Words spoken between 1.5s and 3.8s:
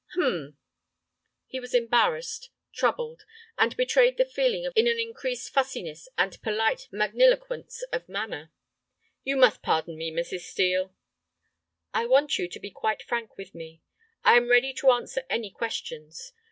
was embarrassed, troubled, and